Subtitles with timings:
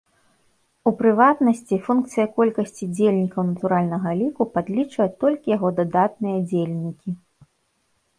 [0.91, 7.09] У прыватнасці, функцыя колькасці дзельнікаў натуральнага ліку падлічвае толькі яго дадатныя дзельнікі.